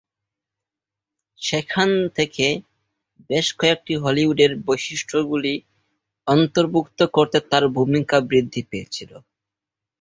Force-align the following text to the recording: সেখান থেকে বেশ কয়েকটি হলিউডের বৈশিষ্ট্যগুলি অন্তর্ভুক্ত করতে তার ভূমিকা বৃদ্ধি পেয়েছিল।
সেখান 1.39 1.89
থেকে 2.17 2.47
বেশ 3.29 3.47
কয়েকটি 3.59 3.93
হলিউডের 4.03 4.51
বৈশিষ্ট্যগুলি 4.67 5.53
অন্তর্ভুক্ত 6.27 6.99
করতে 7.13 7.37
তার 7.51 7.63
ভূমিকা 7.77 8.17
বৃদ্ধি 8.29 8.61
পেয়েছিল। 8.69 9.11